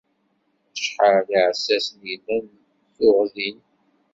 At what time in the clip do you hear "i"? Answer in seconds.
2.03-2.07